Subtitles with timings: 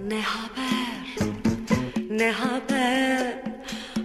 [0.00, 1.28] Ne haber?
[2.10, 3.42] Ne haber?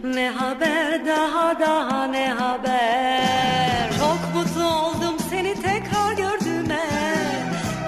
[0.04, 3.90] Ne haber daha daha ne haber?
[4.00, 6.86] Çok mutlu oldum seni tekrar gördüğüme.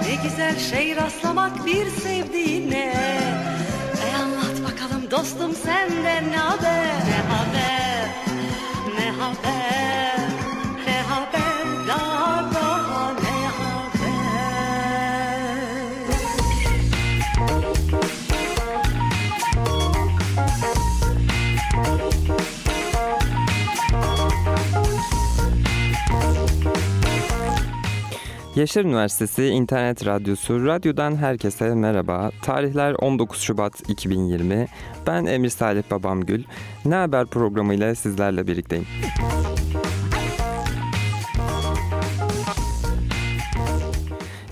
[0.02, 2.94] Ne güzel şey rastlamak bir sevdiğine.
[4.06, 6.86] E anlat bakalım dostum senden ne haber?
[6.86, 8.08] Ne haber?
[8.98, 9.61] Ne haber?
[28.56, 32.30] Yaşar Üniversitesi İnternet Radyosu Radyo'dan herkese merhaba.
[32.42, 34.66] Tarihler 19 Şubat 2020.
[35.06, 36.44] Ben Emir Salih Babamgül.
[36.84, 38.86] Ne Haber programıyla sizlerle birlikteyim.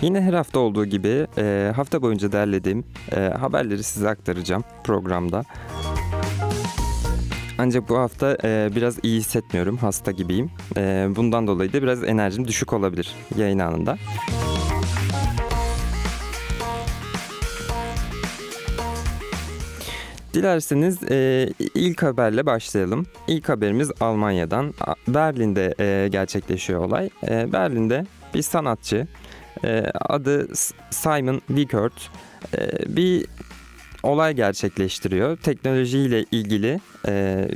[0.02, 2.84] Yine her hafta olduğu gibi e, hafta boyunca derlediğim
[3.16, 5.44] e, haberleri size aktaracağım programda.
[7.60, 10.50] Ancak bu hafta e, biraz iyi hissetmiyorum, hasta gibiyim.
[10.76, 13.96] E, bundan dolayı da biraz enerjim düşük olabilir yayın anında.
[20.34, 23.06] Dilerseniz e, ilk haberle başlayalım.
[23.28, 24.74] İlk haberimiz Almanya'dan.
[25.08, 27.10] Berlin'de e, gerçekleşiyor olay.
[27.28, 29.06] E, Berlin'de bir sanatçı,
[29.64, 30.48] e, adı
[30.90, 32.10] Simon Wickert,
[32.58, 33.26] e, bir
[34.02, 35.36] olay gerçekleştiriyor.
[35.36, 37.48] Teknolojiyle ilgili e,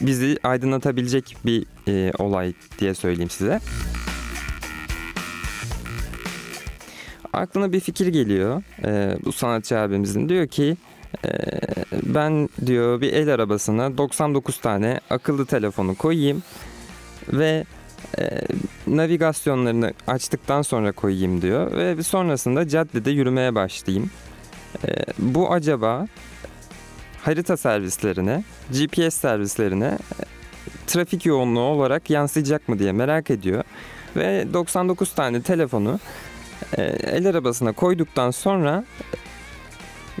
[0.00, 3.60] bizi aydınlatabilecek bir e, olay diye söyleyeyim size.
[7.32, 10.28] Aklına bir fikir geliyor e, bu sanatçı abimizin.
[10.28, 10.76] Diyor ki
[11.24, 11.30] e,
[12.02, 16.42] ben diyor bir el arabasına 99 tane akıllı telefonu koyayım
[17.32, 17.64] ve
[18.18, 18.40] e,
[18.86, 24.10] navigasyonlarını açtıktan sonra koyayım diyor ve sonrasında caddede yürümeye başlayayım.
[24.88, 26.06] E, bu acaba
[27.22, 30.24] harita servislerine, GPS servislerine e,
[30.86, 33.64] trafik yoğunluğu olarak yansıyacak mı diye merak ediyor.
[34.16, 36.00] Ve 99 tane telefonu
[36.78, 38.84] e, el arabasına koyduktan sonra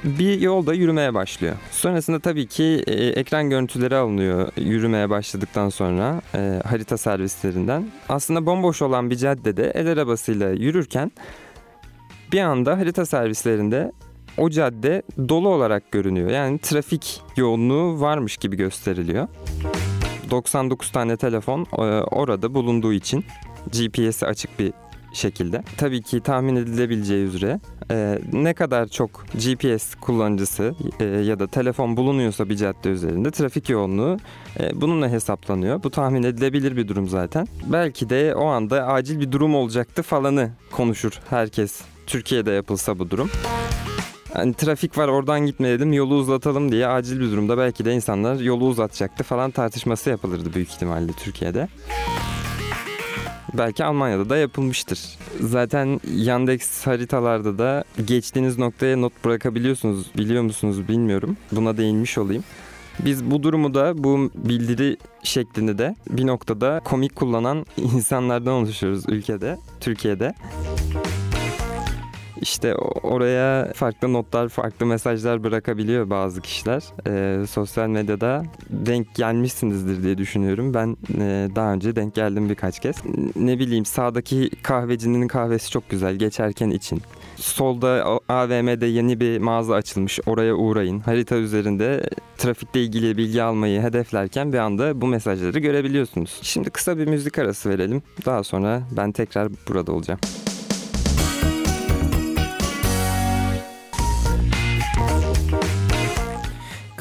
[0.04, 1.54] bir yolda yürümeye başlıyor.
[1.70, 7.90] Sonrasında tabii ki e, ekran görüntüleri alınıyor yürümeye başladıktan sonra e, harita servislerinden.
[8.08, 11.12] Aslında bomboş olan bir caddede el arabasıyla yürürken
[12.32, 13.92] bir anda harita servislerinde
[14.38, 16.30] o cadde dolu olarak görünüyor.
[16.30, 19.28] Yani trafik yoğunluğu varmış gibi gösteriliyor.
[20.30, 23.24] 99 tane telefon e, orada bulunduğu için
[23.66, 24.72] GPS'i açık bir
[25.12, 25.62] şekilde.
[25.76, 31.96] Tabii ki tahmin edilebileceği üzere e, ne kadar çok GPS kullanıcısı e, ya da telefon
[31.96, 34.16] bulunuyorsa bir cadde üzerinde trafik yoğunluğu
[34.74, 35.82] bununla hesaplanıyor.
[35.82, 37.46] Bu tahmin edilebilir bir durum zaten.
[37.66, 41.80] Belki de o anda acil bir durum olacaktı falanı konuşur herkes.
[42.06, 43.30] Türkiye'de yapılsa bu durum.
[44.34, 48.40] Hani trafik var oradan gitme dedim yolu uzatalım diye acil bir durumda belki de insanlar
[48.40, 51.68] yolu uzatacaktı falan tartışması yapılırdı büyük ihtimalle Türkiye'de.
[53.54, 55.00] Belki Almanya'da da yapılmıştır.
[55.40, 60.10] Zaten Yandex haritalarda da geçtiğiniz noktaya not bırakabiliyorsunuz.
[60.18, 61.36] Biliyor musunuz bilmiyorum.
[61.52, 62.44] Buna değinmiş olayım.
[62.98, 69.58] Biz bu durumu da bu bildiri şeklinde de bir noktada komik kullanan insanlardan oluşuyoruz ülkede,
[69.80, 70.34] Türkiye'de.
[72.44, 76.82] İşte oraya farklı notlar, farklı mesajlar bırakabiliyor bazı kişiler.
[77.06, 80.74] Ee, sosyal medyada denk gelmişsinizdir diye düşünüyorum.
[80.74, 82.96] Ben e, daha önce denk geldim birkaç kez.
[83.36, 87.02] Ne bileyim sağdaki kahvecinin kahvesi çok güzel geçerken için.
[87.36, 90.20] Solda AVM'de yeni bir mağaza açılmış.
[90.26, 91.00] Oraya uğrayın.
[91.00, 96.38] Harita üzerinde trafikle ilgili bilgi almayı hedeflerken bir anda bu mesajları görebiliyorsunuz.
[96.42, 98.02] Şimdi kısa bir müzik arası verelim.
[98.26, 100.20] Daha sonra ben tekrar burada olacağım.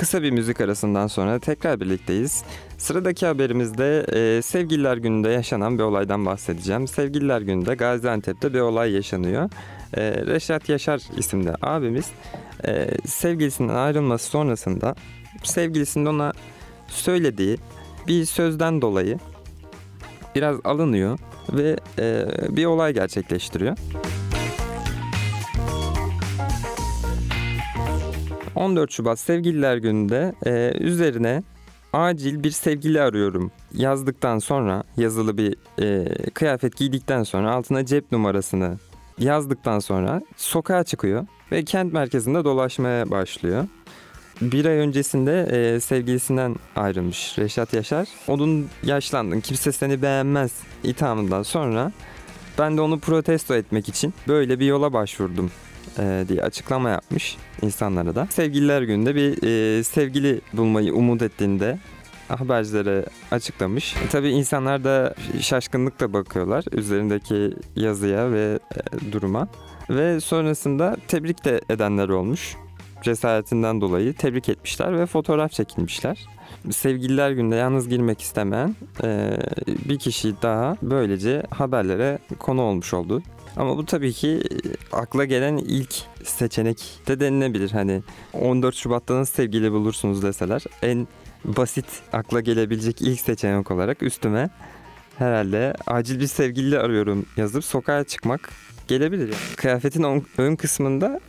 [0.04, 2.44] Kısa bir müzik arasından sonra tekrar birlikteyiz.
[2.78, 6.88] Sıradaki haberimizde e, Sevgililer Günü'nde yaşanan bir olaydan bahsedeceğim.
[6.88, 9.50] Sevgililer Günü'nde Gaziantep'te bir olay yaşanıyor.
[9.94, 12.06] E, Reşat Yaşar isimli abimiz
[12.68, 14.96] e, sevgilisinden ayrılması sonrasında
[15.44, 16.34] sevgilisinin ona
[16.88, 17.58] söylediği
[18.08, 19.20] bir sözden dolayı
[20.36, 21.20] biraz alınıyor
[21.54, 23.78] ve e, bir olay gerçekleştiriyor.
[28.56, 31.44] 14 Şubat Sevgililer Günü'nde e, üzerine
[31.94, 38.78] acil bir sevgili arıyorum yazdıktan sonra yazılı bir e, kıyafet giydikten sonra altına cep numarasını
[39.20, 43.68] yazdıktan sonra sokağa çıkıyor ve kent merkezinde dolaşmaya başlıyor.
[44.42, 48.08] Bir ay öncesinde e, sevgilisinden ayrılmış Reşat Yaşar.
[48.28, 50.52] Onun yaşlandın kimse seni beğenmez
[50.84, 51.92] ithamından sonra
[52.60, 55.52] ben de onu protesto etmek için böyle bir yola başvurdum
[56.00, 58.28] e, diye açıklama yapmış insanlara da.
[58.30, 61.80] Sevgililer gününde bir e, sevgili bulmayı umut ettiğinde
[62.28, 63.96] habercilere açıklamış.
[63.96, 69.48] E, tabii insanlar da şaşkınlıkla bakıyorlar üzerindeki yazıya ve e, duruma.
[69.90, 72.56] Ve sonrasında tebrik de edenler olmuş.
[73.02, 76.26] Cesaretinden dolayı tebrik etmişler ve fotoğraf çekilmişler.
[76.72, 79.38] Sevgililer günde yalnız girmek istemeyen e,
[79.90, 83.22] bir kişi daha böylece haberlere konu olmuş oldu.
[83.58, 87.72] Ama bu tabii ki e, akla gelen ilk seçenek de denilebilir.
[87.72, 88.04] Hani
[88.34, 91.08] 14 Şubat'ta nasıl sevgili bulursunuz deseler en
[91.46, 94.50] basit akla gelebilecek ilk seçenek olarak üstüme
[95.18, 98.50] herhalde acil bir sevgili arıyorum yazıp sokağa çıkmak
[98.88, 99.36] gelebilir.
[99.56, 101.20] Kıyafetin ön kısmında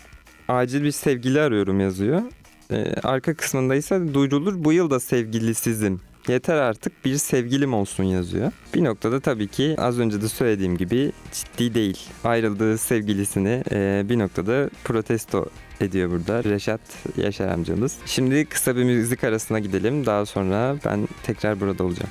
[0.48, 2.22] acil bir sevgili arıyorum yazıyor.
[2.70, 6.00] Ee, arka kısmında ise duyurulur bu yıl da sevgilisizim.
[6.28, 8.52] Yeter artık bir sevgilim olsun yazıyor.
[8.74, 11.98] Bir noktada tabii ki az önce de söylediğim gibi ciddi değil.
[12.24, 15.46] Ayrıldığı sevgilisini e, bir noktada protesto
[15.80, 16.80] ediyor burada Reşat
[17.16, 17.96] Yaşar amcamız.
[18.06, 20.06] Şimdi kısa bir müzik arasına gidelim.
[20.06, 22.10] Daha sonra ben tekrar burada olacağım.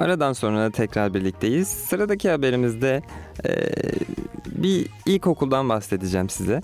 [0.00, 1.68] Aradan sonra tekrar birlikteyiz.
[1.68, 3.02] Sıradaki haberimizde
[3.44, 3.50] e,
[4.46, 6.62] bir ilkokuldan bahsedeceğim size.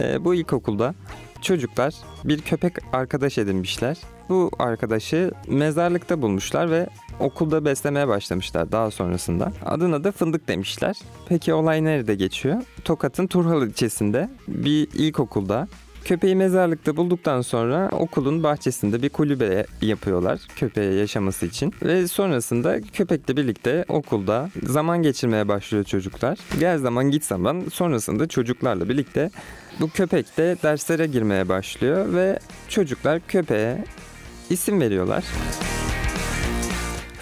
[0.00, 0.94] E, bu ilkokulda
[1.42, 3.96] çocuklar bir köpek arkadaş edinmişler.
[4.28, 6.88] Bu arkadaşı mezarlıkta bulmuşlar ve
[7.20, 9.52] okulda beslemeye başlamışlar daha sonrasında.
[9.64, 10.96] Adına da fındık demişler.
[11.28, 12.62] Peki olay nerede geçiyor?
[12.84, 15.68] Tokat'ın Turhal ilçesinde bir ilkokulda
[16.08, 21.74] Köpeği mezarlıkta bulduktan sonra okulun bahçesinde bir kulübe yapıyorlar köpeğe yaşaması için.
[21.82, 26.38] Ve sonrasında köpekle birlikte okulda zaman geçirmeye başlıyor çocuklar.
[26.60, 29.30] Gel zaman git zaman sonrasında çocuklarla birlikte
[29.80, 32.38] bu köpek de derslere girmeye başlıyor ve
[32.68, 33.84] çocuklar köpeğe
[34.50, 35.24] isim veriyorlar.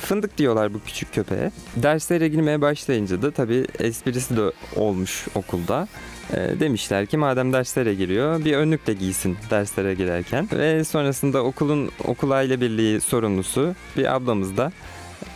[0.00, 1.50] Fındık diyorlar bu küçük köpeğe.
[1.76, 5.88] Derslere girmeye başlayınca da tabii esprisi de olmuş okulda.
[6.32, 10.48] E, demişler ki madem derslere giriyor bir önlük de giysin derslere girerken.
[10.52, 14.72] Ve sonrasında okulun okul aile birliği sorumlusu bir ablamız da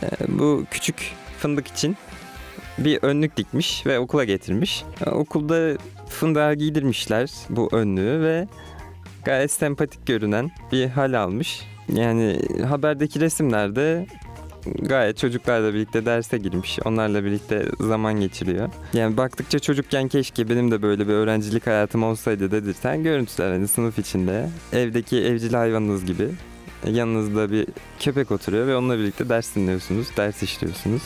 [0.03, 1.97] e, bu küçük fındık için
[2.77, 4.83] bir önlük dikmiş ve okula getirmiş.
[5.05, 5.77] E, okulda
[6.09, 8.47] fındığa giydirmişler bu önlüğü ve
[9.25, 11.61] gayet sempatik görünen bir hal almış.
[11.93, 14.07] Yani haberdeki resimlerde
[14.81, 16.79] gayet çocuklarla birlikte derse girmiş.
[16.85, 18.69] Onlarla birlikte zaman geçiriyor.
[18.93, 23.99] Yani baktıkça çocukken keşke benim de böyle bir öğrencilik hayatım olsaydı dedirten görüntüler hani sınıf
[23.99, 24.49] içinde.
[24.73, 26.29] Evdeki evcil hayvanınız gibi
[26.89, 27.67] yanınızda bir
[27.99, 31.01] köpek oturuyor ve onunla birlikte ders dinliyorsunuz, ders işliyorsunuz.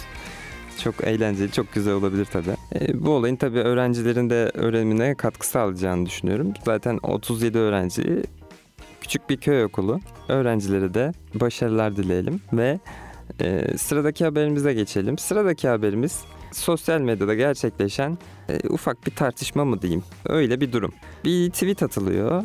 [0.83, 2.55] Çok eğlenceli, çok güzel olabilir tabii.
[2.79, 6.53] E, bu olayın tabii öğrencilerin de öğrenimine katkı sağlayacağını düşünüyorum.
[6.65, 8.23] Zaten 37 öğrenci
[9.01, 9.99] küçük bir köy okulu.
[10.27, 12.79] Öğrencilere de başarılar dileyelim ve
[13.41, 15.17] e, sıradaki haberimize geçelim.
[15.17, 18.17] Sıradaki haberimiz sosyal medyada gerçekleşen
[18.49, 20.03] e, ufak bir tartışma mı diyeyim?
[20.25, 20.93] Öyle bir durum.
[21.25, 22.43] Bir tweet atılıyor.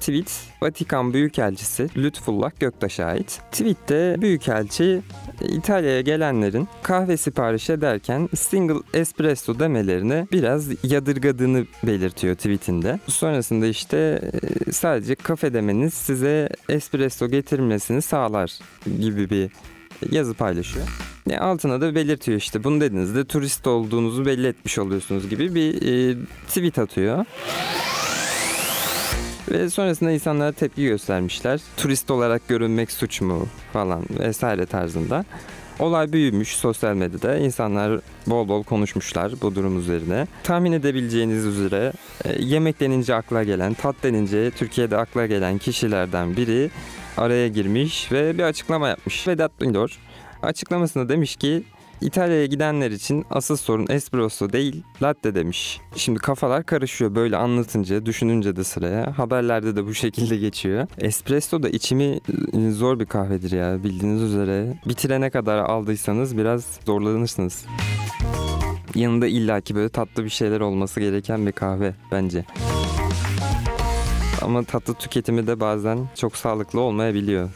[0.00, 3.40] Tweet Vatikan Büyükelçisi Lütfullah Göktaş'a ait.
[3.52, 5.00] Tweette Büyükelçi
[5.40, 13.00] İtalya'ya gelenlerin kahve sipariş ederken single espresso demelerini biraz yadırgadığını belirtiyor tweetinde.
[13.08, 14.20] Sonrasında işte
[14.68, 18.58] e, sadece kafe demeniz size espresso getirmesini sağlar
[19.00, 19.50] gibi bir
[20.10, 20.86] yazı paylaşıyor.
[21.26, 26.16] Ne altına da belirtiyor işte bunu dediğinizde turist olduğunuzu belli etmiş oluyorsunuz gibi bir e,
[26.48, 27.24] tweet atıyor.
[29.50, 31.60] Ve sonrasında insanlara tepki göstermişler.
[31.76, 35.24] Turist olarak görünmek suç mu falan vesaire tarzında.
[35.78, 37.36] Olay büyümüş sosyal medyada.
[37.36, 40.26] İnsanlar bol bol konuşmuşlar bu durum üzerine.
[40.42, 41.92] Tahmin edebileceğiniz üzere
[42.24, 46.70] e, yemek denince akla gelen, tat denince Türkiye'de akla gelen kişilerden biri
[47.18, 49.28] araya girmiş ve bir açıklama yapmış.
[49.28, 49.98] Vedat Milor
[50.42, 51.64] açıklamasında demiş ki
[52.00, 55.80] İtalya'ya gidenler için asıl sorun espresso değil latte demiş.
[55.96, 59.18] Şimdi kafalar karışıyor böyle anlatınca, düşününce de sıraya.
[59.18, 60.86] Haberlerde de bu şekilde geçiyor.
[60.98, 62.20] Espresso da içimi
[62.72, 64.78] zor bir kahvedir ya bildiğiniz üzere.
[64.88, 67.66] Bitirene kadar aldıysanız biraz zorlanırsınız.
[68.94, 72.44] Yanında illaki böyle tatlı bir şeyler olması gereken bir kahve bence.
[74.44, 77.50] Ama tatlı tüketimi de bazen çok sağlıklı olmayabiliyor.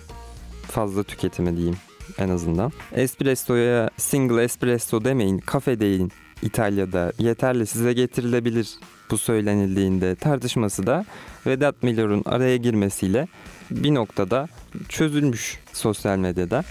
[0.63, 1.77] Fazla tüketimi diyeyim
[2.19, 2.73] en azından.
[2.93, 8.69] Espresso'ya single espresso demeyin, kafe deyin İtalya'da yeterli size getirilebilir
[9.11, 11.05] bu söylenildiğinde tartışması da
[11.47, 13.29] Vedat Milor'un araya girmesiyle
[13.71, 14.49] bir noktada
[14.89, 16.65] çözülmüş sosyal medyada.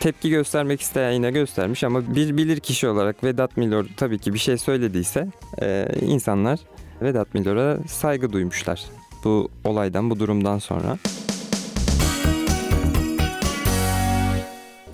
[0.00, 4.38] Tepki göstermek isteyen yine göstermiş ama bir bilir kişi olarak Vedat Milor tabii ki bir
[4.38, 5.28] şey söylediyse
[5.62, 6.60] e, insanlar
[7.02, 8.84] Vedat Milor'a saygı duymuşlar
[9.24, 10.98] bu olaydan, bu durumdan sonra.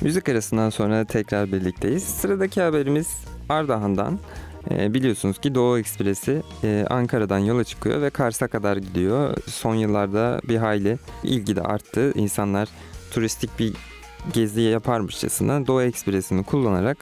[0.00, 2.02] Müzik arasından sonra tekrar birlikteyiz.
[2.02, 4.18] Sıradaki haberimiz Ardahan'dan.
[4.70, 9.36] Ee, biliyorsunuz ki Doğu Ekspresi e, Ankara'dan yola çıkıyor ve Kars'a kadar gidiyor.
[9.46, 12.12] Son yıllarda bir hayli ilgi de arttı.
[12.14, 12.68] İnsanlar
[13.10, 13.72] turistik bir
[14.32, 16.98] gezi yaparmışçasına Doğu Ekspresi'ni kullanarak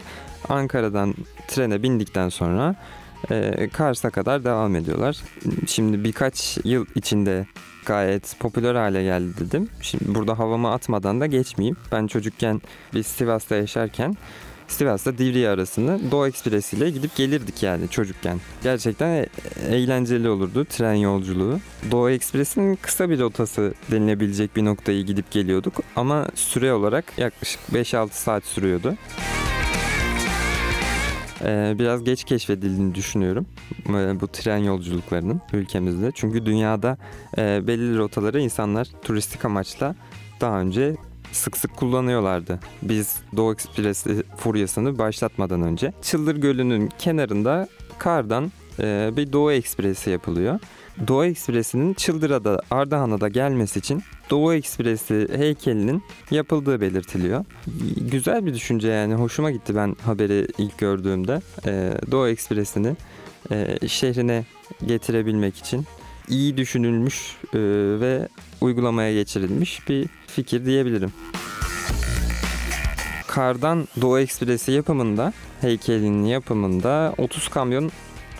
[0.48, 1.14] Ankara'dan
[1.48, 2.74] trene bindikten sonra
[3.30, 5.16] e, Kars'a kadar devam ediyorlar.
[5.66, 7.46] Şimdi birkaç yıl içinde
[7.86, 9.68] gayet popüler hale geldi dedim.
[9.82, 11.76] Şimdi burada havamı atmadan da geçmeyeyim.
[11.92, 12.62] Ben çocukken
[12.94, 14.16] biz Sivas'ta yaşarken
[14.68, 18.40] Sivas'ta Divriği arasını Doğu Ekspresi ile gidip gelirdik yani çocukken.
[18.62, 19.26] Gerçekten e-
[19.68, 21.60] eğlenceli olurdu tren yolculuğu.
[21.90, 28.08] Doğu Ekspresi'nin kısa bir rotası denilebilecek bir noktayı gidip geliyorduk ama süre olarak yaklaşık 5-6
[28.12, 28.94] saat sürüyordu.
[31.44, 33.46] Ee, biraz geç keşfedildiğini düşünüyorum
[33.88, 36.12] e, bu tren yolculuklarının ülkemizde.
[36.14, 36.98] Çünkü dünyada
[37.38, 39.94] e, belli rotaları insanlar turistik amaçla
[40.40, 40.96] daha önce
[41.32, 42.60] sık sık kullanıyorlardı.
[42.82, 45.92] Biz Doğu Ekspresi furyasını başlatmadan önce.
[46.02, 47.68] Çıldır Gölü'nün kenarında
[47.98, 50.60] kardan e, bir Doğu Ekspresi yapılıyor.
[51.06, 57.44] Doğu Ekspresi'nin Çıldıra'da Ardahan'a da gelmesi için Doğu Ekspresi heykelinin yapıldığı belirtiliyor.
[57.96, 61.40] Güzel bir düşünce yani hoşuma gitti ben haberi ilk gördüğümde.
[61.66, 62.96] E, Doğu Ekspresi'ni
[63.50, 64.44] e, şehrine
[64.86, 65.84] getirebilmek için
[66.28, 67.58] iyi düşünülmüş e,
[68.00, 68.28] ve
[68.60, 71.12] uygulamaya geçirilmiş bir fikir diyebilirim.
[73.26, 77.90] Kardan Doğu Ekspresi yapımında, heykelinin yapımında 30 kamyon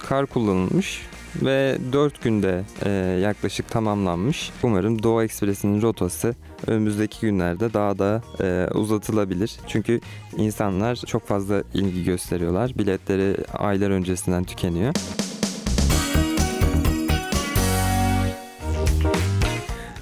[0.08, 1.02] kar kullanılmış
[1.42, 2.90] ve 4 günde e,
[3.20, 4.50] yaklaşık tamamlanmış.
[4.62, 6.34] Umarım Doğu Ekspresi'nin rotası
[6.66, 9.56] önümüzdeki günlerde daha da e, uzatılabilir.
[9.66, 10.00] Çünkü
[10.36, 12.72] insanlar çok fazla ilgi gösteriyorlar.
[12.78, 14.94] Biletleri aylar öncesinden tükeniyor.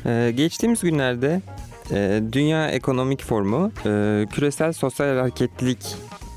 [0.06, 1.40] Ee, geçtiğimiz günlerde
[1.90, 5.96] e, Dünya Ekonomik Forumu e, küresel sosyal hareketlilik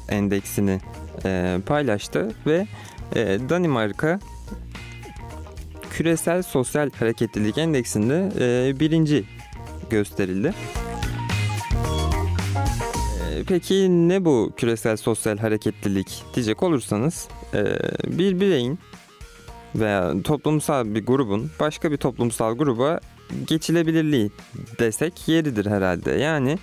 [0.09, 0.79] endeksini
[1.25, 2.67] e, paylaştı ve
[3.15, 4.19] e, Danimarka
[5.99, 9.23] küresel sosyal hareketlilik endeksinde e, birinci
[9.89, 10.53] gösterildi.
[13.29, 17.63] E, Peki ne bu küresel sosyal hareketlilik diyecek olursanız e,
[18.07, 18.79] bir bireyin
[19.75, 22.99] veya toplumsal bir grubun başka bir toplumsal gruba
[23.47, 24.31] geçilebilirliği
[24.79, 26.11] desek yeridir herhalde.
[26.11, 26.57] Yani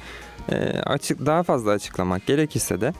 [0.52, 2.92] e, açık daha fazla açıklamak gerekirse de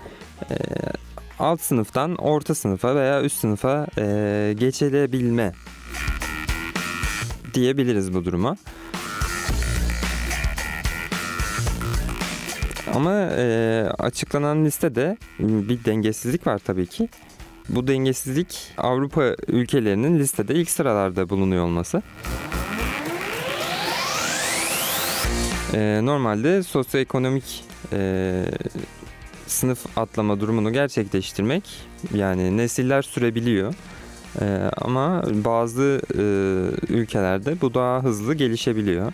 [1.38, 3.86] alt sınıftan orta sınıfa veya üst sınıfa
[4.52, 5.52] geçilebilme
[7.56, 8.56] diyebiliriz bu duruma.
[12.94, 17.08] Ama e, açıklanan listede bir dengesizlik var tabii ki.
[17.68, 22.02] Bu dengesizlik Avrupa ülkelerinin listede ilk sıralarda bulunuyor olması.
[25.75, 28.44] Ee, normalde sosyoekonomik e,
[29.46, 31.64] sınıf atlama durumunu gerçekleştirmek
[32.14, 33.75] yani nesiller sürebiliyor.
[34.40, 36.23] Ee, ama bazı e,
[36.92, 39.12] ülkelerde bu daha hızlı gelişebiliyor.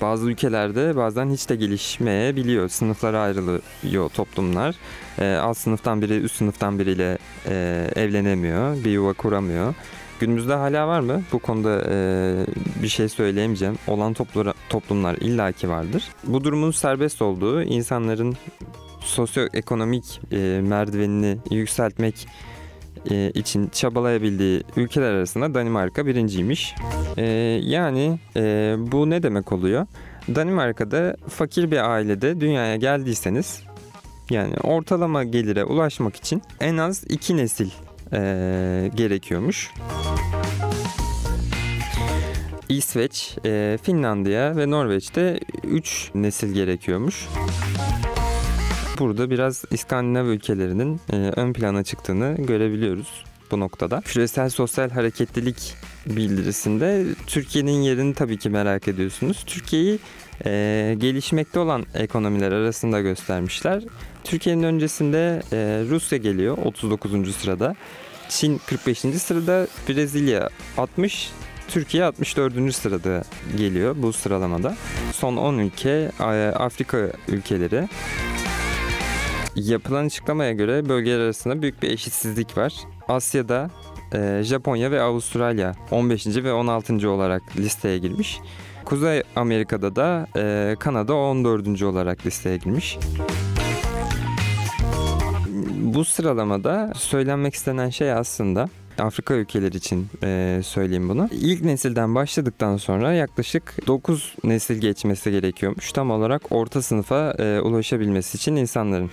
[0.00, 2.68] Bazı ülkelerde bazen hiç de gelişmeyebiliyor.
[2.68, 4.76] Sınıflara ayrılıyor toplumlar.
[5.18, 9.74] Ee, alt sınıftan biri üst sınıftan biriyle e, evlenemiyor, bir yuva kuramıyor.
[10.20, 11.22] Günümüzde hala var mı?
[11.32, 11.96] Bu konuda e,
[12.82, 13.78] bir şey söyleyemeyeceğim.
[13.86, 16.04] Olan toplura, toplumlar illaki vardır.
[16.24, 18.36] Bu durumun serbest olduğu, insanların
[19.00, 22.26] sosyoekonomik e, merdivenini yükseltmek
[23.10, 26.74] e, için çabalayabildiği ülkeler arasında Danimarka birinciymiş.
[27.16, 27.24] E,
[27.64, 29.86] yani e, bu ne demek oluyor?
[30.34, 33.62] Danimarka'da fakir bir ailede dünyaya geldiyseniz
[34.30, 37.70] yani ortalama gelire ulaşmak için en az iki nesil
[38.12, 39.70] e, gerekiyormuş.
[42.68, 43.36] İsveç,
[43.82, 47.28] Finlandiya ve Norveç'te 3 nesil gerekiyormuş.
[48.98, 54.00] Burada biraz İskandinav ülkelerinin e, ön plana çıktığını görebiliyoruz bu noktada.
[54.00, 55.74] Küresel sosyal hareketlilik
[56.06, 59.44] bildirisinde Türkiye'nin yerini tabii ki merak ediyorsunuz.
[59.46, 59.98] Türkiye'yi
[60.44, 63.82] e, gelişmekte olan ekonomiler arasında göstermişler.
[64.24, 65.56] Türkiye'nin öncesinde e,
[65.90, 67.36] Rusya geliyor 39.
[67.36, 67.74] sırada.
[68.28, 68.98] Çin 45.
[68.98, 71.30] sırada, Brezilya 60,
[71.68, 72.74] Türkiye 64.
[72.74, 73.24] sırada
[73.56, 74.76] geliyor bu sıralamada.
[75.12, 76.24] Son 10 ülke e,
[76.56, 77.88] Afrika ülkeleri.
[79.64, 82.74] Yapılan açıklamaya göre bölgeler arasında büyük bir eşitsizlik var.
[83.08, 83.70] Asya'da
[84.14, 86.26] e, Japonya ve Avustralya 15.
[86.26, 87.10] ve 16.
[87.10, 88.40] olarak listeye girmiş.
[88.84, 91.82] Kuzey Amerika'da da e, Kanada 14.
[91.82, 92.98] olarak listeye girmiş.
[95.76, 101.28] Bu sıralamada söylenmek istenen şey aslında Afrika ülkeleri için e, söyleyeyim bunu.
[101.32, 105.92] İlk nesilden başladıktan sonra yaklaşık 9 nesil geçmesi gerekiyormuş.
[105.92, 109.10] Tam olarak orta sınıfa e, ulaşabilmesi için insanların.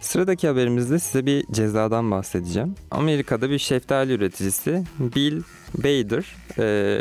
[0.00, 2.74] Sıradaki haberimizde size bir cezadan bahsedeceğim.
[2.90, 5.42] Amerika'da bir şeftali üreticisi Bill
[5.78, 6.24] Bader
[6.58, 6.98] e,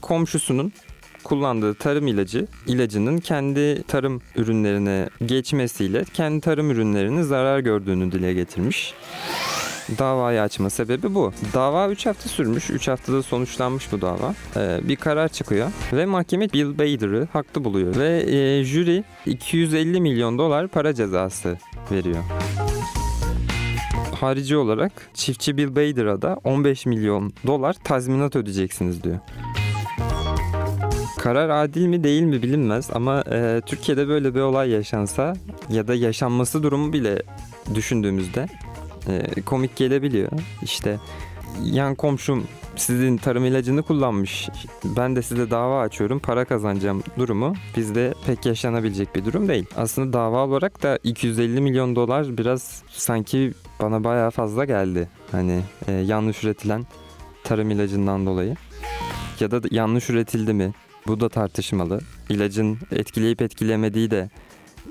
[0.00, 0.72] komşusunun
[1.24, 8.94] kullandığı tarım ilacı ilacının kendi tarım ürünlerine geçmesiyle kendi tarım ürünlerinin zarar gördüğünü dile getirmiş.
[9.98, 11.32] Davayı açma sebebi bu.
[11.54, 12.70] Dava 3 hafta sürmüş.
[12.70, 14.34] 3 haftada sonuçlanmış bu dava.
[14.56, 20.38] Ee, bir karar çıkıyor ve mahkeme Bill Bader'ı haklı buluyor ve e, jüri 250 milyon
[20.38, 21.58] dolar para cezası
[21.90, 22.24] veriyor.
[24.20, 29.18] Harici olarak çiftçi Bill Bader'a da 15 milyon dolar tazminat ödeyeceksiniz diyor.
[31.22, 35.34] Karar adil mi değil mi bilinmez ama e, Türkiye'de böyle bir olay yaşansa
[35.68, 37.22] ya da yaşanması durumu bile
[37.74, 38.48] düşündüğümüzde
[39.08, 40.30] e, komik gelebiliyor.
[40.62, 40.98] İşte
[41.64, 44.48] yan komşum sizin tarım ilacını kullanmış.
[44.84, 49.66] Ben de size dava açıyorum, para kazanacağım durumu bizde pek yaşanabilecek bir durum değil.
[49.76, 55.08] Aslında dava olarak da 250 milyon dolar biraz sanki bana bayağı fazla geldi.
[55.32, 56.86] Hani e, yanlış üretilen
[57.44, 58.56] tarım ilacından dolayı.
[59.40, 60.72] Ya da yanlış üretildi mi?
[61.06, 62.00] Bu da tartışmalı.
[62.30, 64.30] İlacın etkileyip etkilemediği de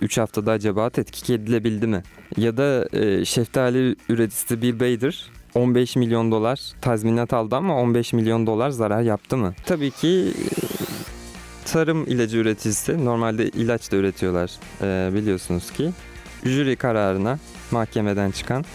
[0.01, 2.03] 3 haftada acaba tetkik edilebildi mi?
[2.37, 8.47] Ya da e, şeftali üreticisi Bill Bader 15 milyon dolar tazminat aldı ama 15 milyon
[8.47, 9.53] dolar zarar yaptı mı?
[9.65, 10.51] Tabii ki e,
[11.65, 14.51] tarım ilacı üreticisi normalde ilaç da üretiyorlar
[14.81, 15.91] e, biliyorsunuz ki.
[16.45, 17.39] Jüri kararına
[17.71, 18.65] mahkemeden çıkan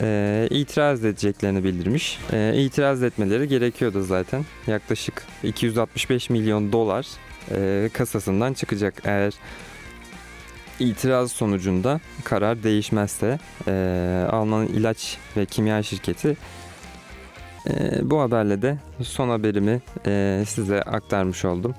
[0.00, 2.18] e, itiraz edeceklerini bildirmiş.
[2.32, 4.44] E, itiraz etmeleri gerekiyordu zaten.
[4.66, 7.06] Yaklaşık 265 milyon dolar
[7.50, 9.32] e, kasasından çıkacak eğer
[10.80, 16.36] itiraz sonucunda karar değişmezse e, Alman ilaç ve kimya şirketi
[17.70, 21.74] e, bu haberle de son haberimi e, size aktarmış oldum.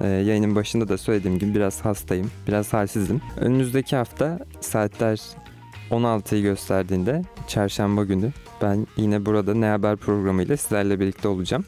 [0.00, 3.20] E, yayının başında da söylediğim gibi biraz hastayım, biraz halsizim.
[3.36, 5.20] Önümüzdeki hafta saatler
[5.92, 8.32] 16'yı gösterdiğinde çarşamba günü
[8.62, 11.64] ben yine burada Ne Haber programıyla sizlerle birlikte olacağım.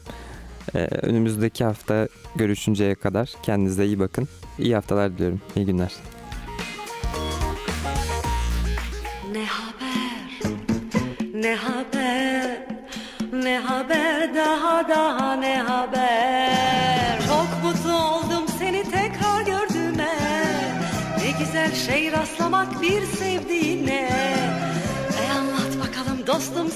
[0.75, 4.27] Ee, önümüzdeki hafta görüşünceye kadar kendinize iyi bakın.
[4.59, 5.41] İyi haftalar diliyorum.
[5.55, 5.91] İyi günler.
[9.31, 10.41] Ne haber?
[11.33, 12.67] Ne haber?
[13.33, 17.19] Ne haber daha daha ne haber?
[17.27, 20.15] Çok mutlu oldum seni tekrar gördüğüme.
[21.17, 23.44] Ne güzel şey rastlamak bir sevdiğine.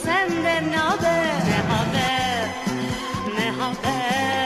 [0.03, 1.35] senden ne haber?
[1.47, 2.49] Ne haber?
[3.37, 4.38] Ne haber?